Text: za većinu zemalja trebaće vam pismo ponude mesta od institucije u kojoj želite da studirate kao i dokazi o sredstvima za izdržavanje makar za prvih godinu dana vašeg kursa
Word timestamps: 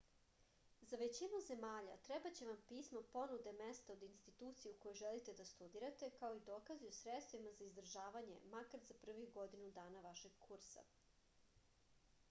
za 0.91 0.97
većinu 0.99 1.39
zemalja 1.47 1.97
trebaće 2.07 2.47
vam 2.47 2.63
pismo 2.71 3.01
ponude 3.15 3.53
mesta 3.59 3.93
od 3.97 4.05
institucije 4.07 4.71
u 4.73 4.79
kojoj 4.85 4.97
želite 5.03 5.35
da 5.41 5.45
studirate 5.51 6.09
kao 6.17 6.33
i 6.39 6.43
dokazi 6.49 6.89
o 6.93 6.97
sredstvima 7.03 7.53
za 7.59 7.63
izdržavanje 7.69 8.41
makar 8.57 8.85
za 8.89 8.99
prvih 9.05 9.31
godinu 9.39 9.71
dana 9.79 10.05
vašeg 10.09 10.41
kursa 10.49 10.89